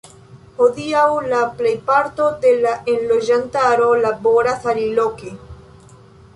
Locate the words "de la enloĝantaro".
2.47-3.93